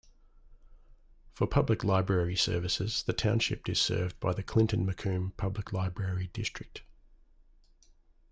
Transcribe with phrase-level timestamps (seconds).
[1.31, 6.81] For public library services, the Township is served by the Clinton-Macomb Public Library district.